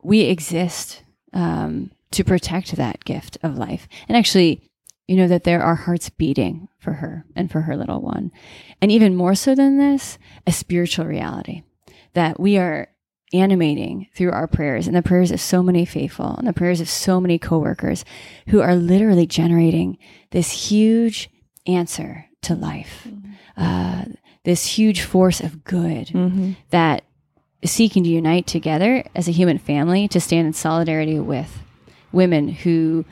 [0.04, 3.88] we exist um, to protect that gift of life.
[4.10, 4.70] And actually,
[5.08, 8.34] you know, that there are hearts beating for her and for her little one.
[8.82, 11.64] And even more so than this, a spiritual reality
[12.16, 12.90] that we are
[13.34, 14.88] animating through our prayers.
[14.88, 18.06] And the prayers of so many faithful and the prayers of so many coworkers
[18.48, 19.98] who are literally generating
[20.32, 21.30] this huge
[21.66, 23.08] answer to life,
[23.58, 24.06] uh,
[24.44, 26.56] this huge force of good Mhm.
[26.70, 27.04] that
[27.62, 31.62] is seeking to unite together as a human family to stand in solidarity with
[32.12, 33.06] women who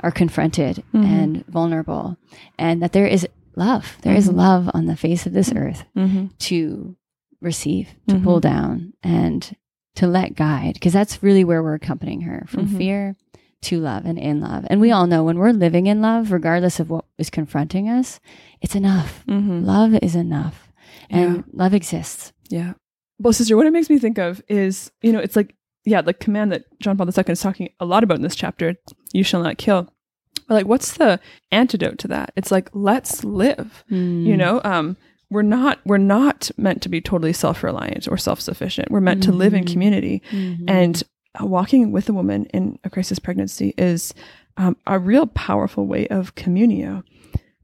[0.00, 2.18] are confronted and vulnerable,
[2.58, 3.96] and that there is love.
[4.02, 6.30] There is love on the face of this earth Mhm.
[6.40, 6.96] to
[7.40, 9.56] receive, to pull down, and
[9.96, 12.76] to let guide, because that's really where we're accompanying her from Mhm.
[12.76, 13.16] fear
[13.62, 14.66] to love and in love.
[14.68, 18.20] And we all know when we're living in love, regardless of what is confronting us,
[18.60, 19.24] it's enough.
[19.26, 19.64] Mhm.
[19.64, 20.70] Love is enough,
[21.08, 21.42] and Yeah.
[21.52, 22.32] love exists.
[22.50, 22.74] Yeah.
[23.18, 25.54] Well, sister, what it makes me think of is, you know, it's like,
[25.84, 28.74] yeah, the command that John Paul II is talking a lot about in this chapter,
[29.12, 29.88] you shall not kill.
[30.48, 31.20] But like, what's the
[31.52, 32.32] antidote to that?
[32.36, 34.60] It's like, let's live, you know?
[34.64, 34.96] Um,
[35.34, 38.90] we're not, we're not meant to be totally self-reliant or self-sufficient.
[38.90, 40.22] We're meant to live in community
[40.68, 41.02] and
[41.40, 44.14] uh, walking with a woman in a crisis pregnancy is
[44.56, 47.02] um, a real powerful way of communio.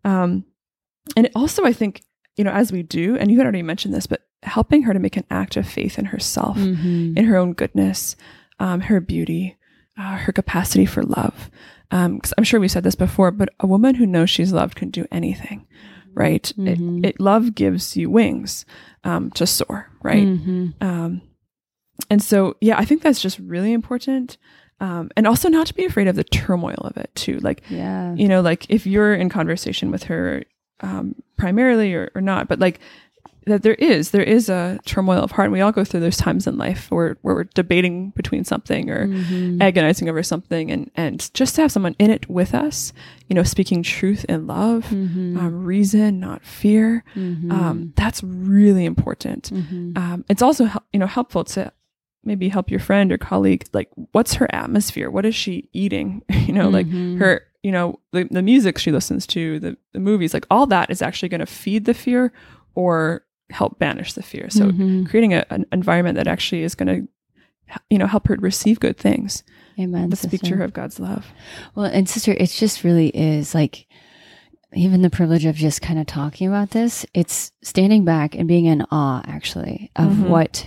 [0.05, 0.45] Um,
[1.17, 2.03] and it also, I think,
[2.37, 4.99] you know, as we do, and you had already mentioned this, but helping her to
[4.99, 7.17] make an act of faith in herself, Mhm.
[7.17, 8.17] in her own goodness,
[8.59, 9.57] um, her beauty,
[9.99, 11.51] uh, her capacity for love.
[11.93, 14.77] Um, 'cause I'm sure we said this before, but a woman who knows she's loved
[14.77, 15.67] can do anything,
[16.15, 16.53] right?
[16.57, 17.05] Mhm.
[17.05, 18.65] It, it love gives you wings
[19.05, 20.27] um, to soar, right?
[20.27, 20.75] Mhm.
[20.83, 21.23] Um,
[22.09, 24.37] and so, yeah, I think that's just really important.
[24.81, 27.39] Um, and also not to be afraid of the turmoil of it too.
[27.41, 28.15] Like, Yeah.
[28.15, 30.43] you know, like if you're in conversation with her,
[30.81, 32.81] um, primarily or, or not, but like
[33.47, 35.47] that there is, there is a turmoil of heart.
[35.47, 38.91] And we all go through those times in life where, where we're debating between something
[38.91, 39.63] or Mhm.
[39.63, 40.71] agonizing over something.
[40.71, 42.93] And, and just to have someone in it with us,
[43.29, 45.39] you know, speaking truth in love, Mhm.
[45.39, 47.03] um, reason, not fear.
[47.17, 47.51] Mhm.
[47.51, 49.97] Um, that's really important Mhm.
[49.97, 51.73] um, it's also you know helpful to
[52.25, 56.53] maybe help your friend or colleague like what's her atmosphere what is she eating you
[56.53, 57.19] know like Mhm.
[57.19, 60.91] her you know the, the music she listens to the, the movies like all that
[60.91, 62.33] is actually going to feed the fear
[62.75, 65.09] or help banish the fear so Mhm.
[65.09, 67.09] creating a, an environment that actually is going to
[67.91, 69.43] you know help her receive good things
[69.79, 70.11] Amen.
[70.11, 71.27] that speak to her of god's love
[71.75, 73.87] Well, and sister, it just really is like
[74.75, 77.05] even the privilege of just kind of talking about this.
[77.13, 80.29] It's standing back and being in awe, actually, of Mhm.
[80.29, 80.65] what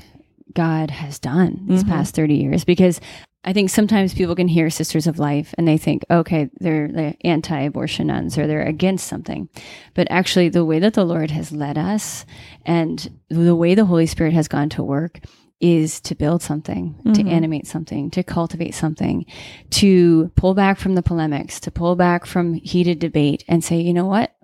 [0.54, 1.88] God has done these Mhm.
[1.88, 2.66] past 30 years.
[2.66, 3.00] Because
[3.46, 7.16] I think sometimes people can hear Sisters of Life and they think, okay, they're, they're
[7.22, 9.50] anti abortion nuns or they're against something.
[9.94, 12.26] But actually, the way that the Lord has led us
[12.66, 15.20] and the way the Holy Spirit has gone to work
[15.60, 17.32] is to build something, to Mhm.
[17.32, 19.26] animate something, to cultivate something,
[19.70, 23.94] to pull back from the polemics, to pull back from heated debate and say, you
[23.94, 24.36] know what?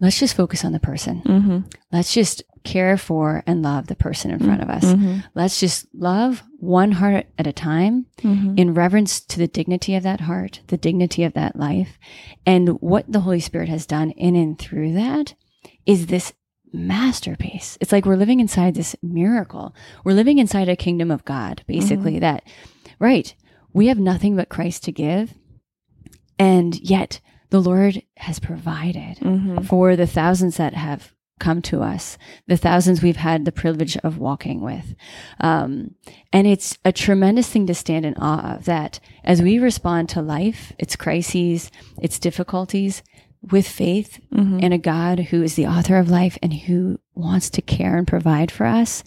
[0.00, 1.22] Let's just focus on the person.
[1.24, 1.58] mm-hmm.
[1.92, 4.84] Let's just care for and love the person in front of us.
[4.84, 5.18] Mm-hmm.
[5.34, 8.56] Let's just love one heart at a time Mm-hmm.
[8.58, 11.98] in reverence to the dignity of that heart, the dignity of that life.
[12.46, 15.34] And what the Holy Spirit has done in and through that
[15.84, 16.32] is this
[16.72, 17.76] masterpiece.
[17.80, 19.74] It's like we're living inside this miracle.
[20.04, 22.42] We're living inside a kingdom of God, basically, that,
[22.98, 23.34] right,
[23.72, 25.34] we have nothing but Christ to give.
[26.38, 29.62] And yet the Lord has provided Mm-hmm.
[29.64, 31.12] for the thousands that have
[31.44, 34.94] come to us, the thousands we've had the privilege of walking with.
[35.40, 35.94] Um,
[36.32, 40.22] and it's a tremendous thing to stand in awe of that as we respond to
[40.22, 43.02] life, its crises, its difficulties
[43.50, 44.60] with faith Mm-hmm.
[44.60, 48.06] in a God who is the author of life and who wants to care and
[48.06, 49.04] provide for us.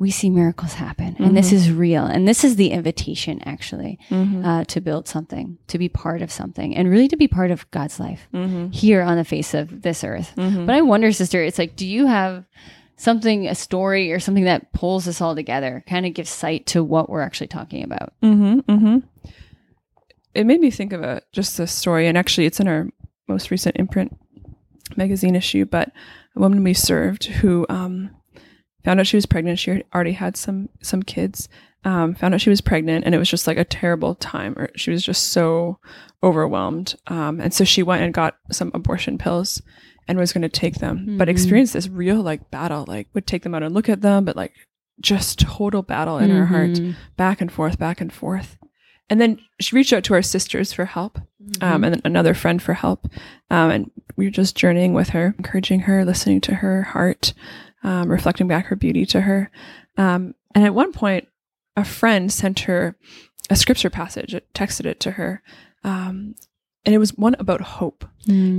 [0.00, 1.14] We see miracles happen.
[1.18, 2.06] And this is real.
[2.06, 6.74] And this is the invitation, actually, uh, to build something, to be part of something,
[6.74, 8.26] and really to be part of God's life
[8.72, 10.32] here on the face of this earth.
[10.36, 12.46] But I wonder, sister, it's like, do you have
[12.96, 16.82] something, a story or something that pulls us all together, kind of gives sight to
[16.82, 18.14] what we're actually talking about?
[18.22, 19.30] Mm-hmm, mm-hmm.
[20.34, 22.88] It made me think of a just a story, and actually, it's in our
[23.28, 24.18] most recent imprint
[24.96, 25.66] magazine issue.
[25.66, 25.92] But
[26.34, 28.16] a woman we served who um,
[28.84, 29.58] found out she was pregnant.
[29.58, 31.48] She already had some some kids.
[31.82, 34.54] Um, found out she was pregnant, and it was just like a terrible time.
[34.58, 35.78] Or she was just so
[36.22, 39.62] overwhelmed, um, and so she went and got some abortion pills
[40.06, 42.84] and was going to take them, but experienced this real like battle.
[42.86, 44.52] Like would take them out and look at them, but like
[45.00, 46.78] just total battle in her heart,
[47.16, 48.58] back and forth, back and forth.
[49.08, 51.18] And then she reached out to our sisters for help,
[51.62, 53.08] um, and then another friend for help.
[53.50, 57.32] Um, and we were just journeying with her, encouraging her, listening to her heart,
[57.82, 59.50] um, reflecting back her beauty to her.
[59.96, 61.28] Um, and at one point,
[61.76, 62.96] a friend sent her
[63.48, 65.42] a scripture passage, texted it to her.
[65.84, 66.34] Um,
[66.84, 68.04] and it was one about hope.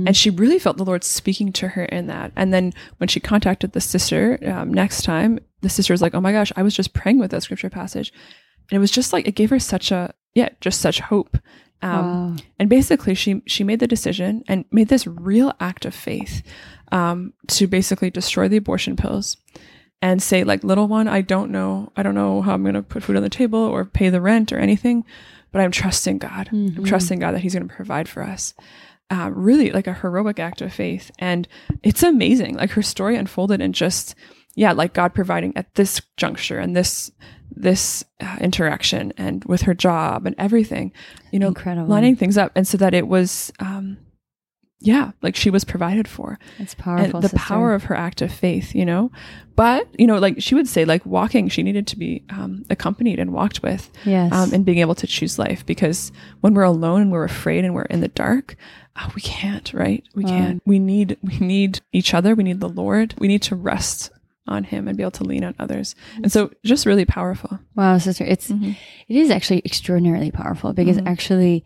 [0.06, 2.32] And she really felt the Lord speaking to her in that.
[2.36, 6.20] And then when she contacted the sister um, next time, the sister was like, Oh
[6.20, 8.12] my gosh, I was just praying with that scripture passage.
[8.70, 11.36] And it was just like, it gave her such a, yeah, just such hope.
[11.82, 12.36] Um, Wow.
[12.58, 16.42] And basically, she she made the decision and made this real act of faith
[16.92, 19.36] um, to basically destroy the abortion pills
[20.00, 22.82] and say, like, little one, I don't know, I don't know how I'm going to
[22.82, 25.04] put food on the table or pay the rent or anything,
[25.52, 26.48] but I'm trusting God.
[26.76, 28.54] I'm trusting God that He's going to provide for us.
[29.10, 31.46] Uh, really, like a heroic act of faith, and
[31.82, 32.56] it's amazing.
[32.56, 34.14] Like her story unfolded and just,
[34.54, 37.10] yeah, like God providing at this juncture and this
[37.56, 40.92] this uh, interaction and with her job and everything,
[41.30, 41.88] you know, Incredible.
[41.88, 43.98] lining things up, and so that it was, um,
[44.84, 47.04] yeah, like she was provided for It's powerful.
[47.16, 47.36] and the sister.
[47.38, 49.12] power of her act of faith, you know.
[49.54, 53.20] But you know, like she would say, like walking, she needed to be um, accompanied
[53.20, 54.32] and walked with, Yes.
[54.32, 55.64] um, and being able to choose life.
[55.66, 56.10] Because
[56.40, 58.56] when we're alone and we're afraid and we're in the dark,
[58.96, 60.02] uh, we can't, right?
[60.14, 60.60] We can't.
[60.66, 62.34] We need, we need each other.
[62.34, 63.14] We need the Lord.
[63.18, 64.10] We need to rest
[64.46, 65.94] on Him and be able to lean on others.
[66.16, 67.58] And so, just really powerful.
[67.74, 68.72] Wow, sister, it's Mm-hmm.
[69.08, 71.64] it is actually extraordinarily powerful because actually,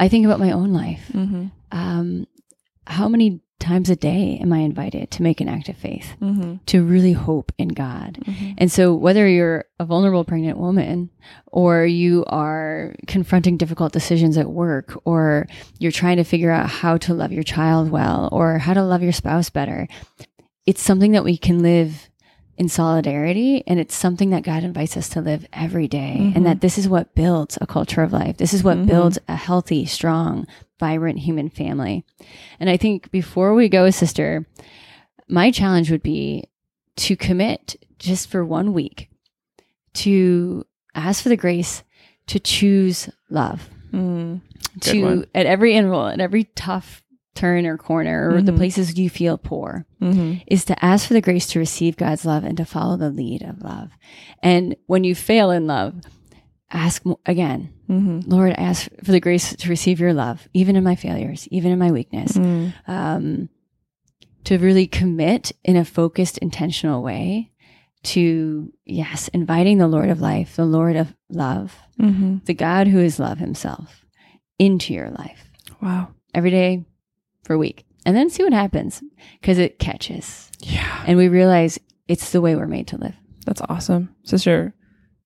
[0.00, 1.10] I think about my own life.
[1.12, 1.46] Mm-hmm.
[1.72, 2.26] Um,
[2.86, 6.54] how many times a day am I invited to make an act of faith, Mm-hmm.
[6.66, 8.18] to really hope in God?
[8.56, 11.10] And so, whether you're a vulnerable pregnant woman,
[11.48, 15.46] or you are confronting difficult decisions at work, or
[15.78, 19.02] you're trying to figure out how to love your child well, or how to love
[19.02, 19.88] your spouse better,
[20.68, 22.08] it's something that we can live
[22.58, 26.32] in solidarity and it's something that God invites us to live every day.
[26.34, 28.36] and that this is what builds a culture of life.
[28.36, 30.46] This is what builds a healthy, strong,
[30.80, 32.04] vibrant human family.
[32.60, 34.46] And I think before we go, sister,
[35.28, 36.44] my challenge would be
[36.96, 39.08] to commit just for one week
[39.94, 41.82] to ask for the grace
[42.26, 44.42] to choose love Mm.
[44.80, 47.02] to at every interval, at every tough
[47.38, 50.42] turn or corner, or the places you feel poor, Mm-hmm.
[50.46, 53.42] is to ask for the grace to receive God's love and to follow the lead
[53.42, 53.90] of love.
[54.42, 55.94] And when you fail in love,
[56.70, 58.30] ask again, Mm-hmm.
[58.30, 61.72] Lord, I ask for the grace to receive your love, even in my failures, even
[61.72, 62.32] in my weakness.
[62.36, 62.74] Mm.
[62.86, 63.48] Um,
[64.44, 67.50] to really commit in a focused, intentional way
[68.04, 72.44] to, yes, inviting the Lord of life, the Lord of love, Mm-hmm.
[72.44, 74.04] the God who is love himself
[74.58, 75.50] into your life
[75.82, 76.08] Wow.
[76.32, 76.84] every day
[77.48, 79.02] for a week and then see what happens
[79.40, 81.02] because it catches Yeah.
[81.06, 83.14] and we realize it's the way we're made to live.
[83.46, 84.14] That's awesome.
[84.24, 84.74] Sister,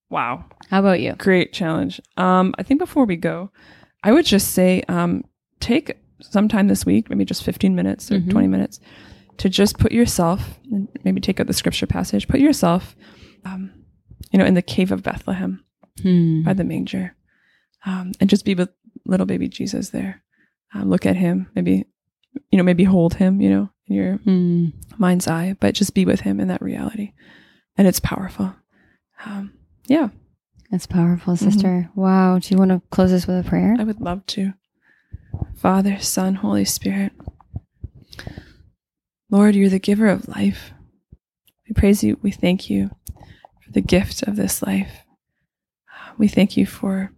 [0.08, 0.44] wow.
[0.70, 1.14] How about you?
[1.18, 2.00] Great challenge.
[2.16, 3.50] Um, I think before we go,
[4.04, 5.24] I would just say um,
[5.58, 8.78] take some time this week, maybe just 15 minutes or 20 minutes,
[9.38, 12.94] to just put yourself, and maybe take out the scripture passage, put yourself,
[13.44, 13.72] um,
[14.30, 15.64] you know, in the cave of Bethlehem
[16.02, 16.42] Hmm.
[16.44, 17.16] by the manger,
[17.84, 18.70] um, and just be with
[19.04, 20.22] little baby Jesus there.
[20.74, 21.84] Um, look at him, maybe,
[22.50, 24.66] you know, maybe hold him, you know, in your Hmm.
[24.98, 27.12] mind's eye, but just be with him in that reality.
[27.76, 28.54] And it's powerful.
[29.24, 29.52] Um,
[29.86, 30.08] yeah,
[30.70, 31.90] That's powerful, sister.
[31.94, 32.38] Wow.
[32.38, 33.76] Do you want to close us with a prayer?
[33.78, 34.54] I would love to.
[35.56, 37.12] Father, Son, Holy Spirit.
[39.30, 40.72] Lord, you're the giver of life.
[41.68, 42.18] We praise you.
[42.22, 42.90] We thank you
[43.62, 45.04] for the gift of this life.
[46.18, 47.12] We thank you for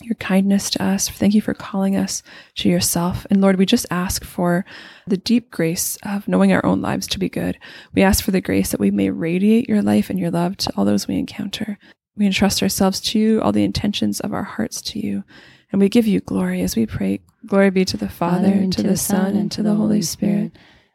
[0.00, 1.08] your kindness to us.
[1.08, 2.22] Thank you for calling us
[2.56, 3.26] to yourself.
[3.30, 4.64] And Lord, we just ask for
[5.06, 7.58] the deep grace of knowing our own lives to be good.
[7.94, 10.72] We ask for the grace that we may radiate your life and your love to
[10.76, 11.78] all those we encounter.
[12.16, 15.24] We entrust ourselves to you, all the intentions of our hearts to you.
[15.70, 17.20] And we give you glory as we pray.
[17.46, 20.52] Glory be to the Father, and to the Son, and to the Holy Spirit,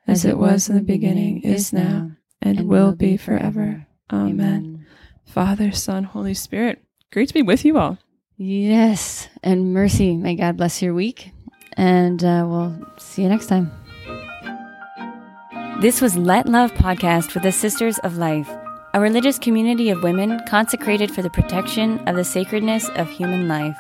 [0.08, 2.12] as it was in the beginning, is now,
[2.42, 3.86] and will be forever.
[4.12, 4.86] Amen.
[5.26, 6.84] Father, Son, Holy Spirit.
[7.12, 7.98] Great to be with you all.
[8.38, 9.30] Yes.
[9.44, 10.16] And mercy.
[10.16, 11.32] May God bless your week.
[11.76, 13.72] And uh, we'll see you next time.
[15.82, 18.50] This was Let Love Podcast for the Sisters of Life,
[18.94, 23.78] a religious community of women consecrated for the protection of the sacredness of human life.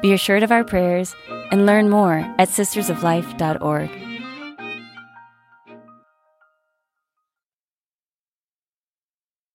[0.00, 1.14] Be assured of our prayers
[1.50, 4.13] and learn more at sistersoflife.org.